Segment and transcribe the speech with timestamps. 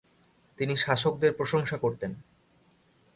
[0.59, 2.11] তিনি শাসকদের প্রশংসা করতেন।